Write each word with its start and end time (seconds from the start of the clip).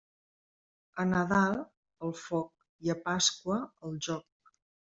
A 1.03 1.05
Nadal, 1.09 1.59
al 2.07 2.15
foc, 2.23 2.51
i 2.89 2.93
a 2.95 2.99
Pasqua, 3.07 3.63
al 3.91 4.01
joc. 4.09 4.55